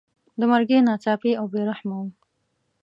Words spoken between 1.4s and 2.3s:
بې رحمه وو.